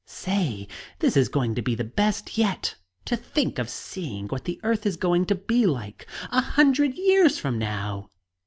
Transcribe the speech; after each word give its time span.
"Say 0.07 0.67
this 0.97 1.15
is 1.15 1.29
going 1.29 1.53
to 1.53 1.61
be 1.61 1.75
the 1.75 1.83
best 1.83 2.35
yet! 2.35 2.73
To 3.05 3.15
think 3.15 3.59
of 3.59 3.69
seeing 3.69 4.27
what 4.29 4.45
the 4.45 4.59
earth 4.63 4.87
is 4.87 4.97
going 4.97 5.27
to 5.27 5.35
be 5.35 5.67
like, 5.67 6.07
a 6.31 6.41
hundred 6.41 6.95
years 6.95 7.37
from 7.37 7.59
now!" 7.59 8.09